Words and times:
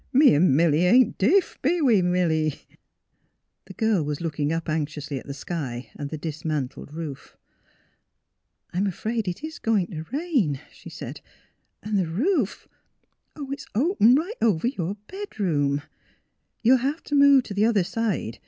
*' 0.07 0.13
Me 0.13 0.33
'n' 0.33 0.55
Milly 0.55 0.83
ain't 0.87 1.19
deef; 1.19 1.59
be 1.61 1.79
we, 1.79 2.01
Milly?" 2.01 2.49
216 3.67 3.67
THE 3.67 3.67
HEAKT 3.67 3.67
OF 3.67 3.67
PHILUEA 3.67 3.67
The 3.67 3.85
girl 3.95 4.03
was 4.03 4.19
looking 4.21 4.51
up 4.51 4.67
anxiously 4.67 5.19
at 5.19 5.27
the 5.27 5.33
sky 5.35 5.91
and 5.93 6.09
the 6.09 6.17
dismantled 6.17 6.91
roof. 6.91 7.37
*' 8.05 8.73
I'm 8.73 8.87
afraid 8.87 9.27
it 9.27 9.43
is 9.43 9.59
going 9.59 9.91
to 9.91 10.05
rain," 10.11 10.59
she 10.71 10.89
said. 10.89 11.21
''And 11.83 11.99
the 11.99 12.07
roof— 12.07 12.67
Oh! 13.35 13.51
it 13.51 13.59
's 13.59 13.67
open 13.75 14.15
right 14.15 14.33
over 14.41 14.65
your 14.67 14.95
bedroom. 15.07 15.83
You'll 16.63 16.77
have 16.77 17.03
to 17.03 17.13
move 17.13 17.43
to 17.43 17.53
the 17.53 17.65
other 17.65 17.83
side. 17.83 18.39